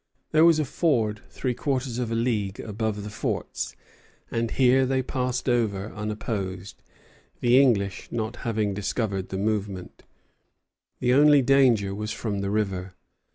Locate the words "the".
3.03-3.09, 7.39-7.61, 9.29-9.37, 11.01-11.13, 12.39-12.49